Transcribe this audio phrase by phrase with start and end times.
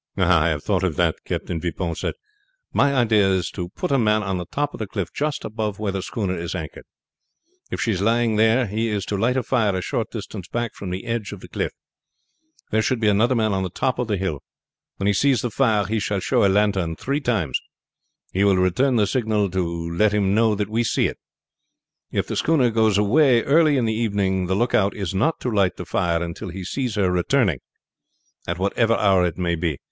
[0.17, 2.15] "I have thought of that," Captain Vipon said.
[2.73, 5.77] "My idea is to put a man on the top of the cliff just above
[5.77, 6.85] where the schooner is anchored.
[7.69, 10.73] If she is lying there he is to light a fire a short distance back
[10.73, 11.71] from the edge of the cliff.
[12.71, 14.41] There should be another man on the top of the hill.
[14.97, 17.61] When he sees the fire he shall show a lantern three times.
[18.33, 21.19] We will return the signal to let him know that we see it.
[22.11, 25.75] If the schooner goes away early in the evening the lookout is not to light
[25.77, 27.59] the fire until he sees her returning,
[28.47, 29.77] at whatever hour it may be.